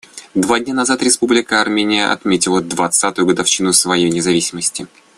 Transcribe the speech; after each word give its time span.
Два 0.33 0.59
дня 0.59 0.73
назад 0.73 1.03
Республика 1.03 1.61
Армения 1.61 2.09
отметила 2.11 2.59
двадцатую 2.59 3.27
годовщину 3.27 3.71
своей 3.71 4.09
независимости. 4.09 4.87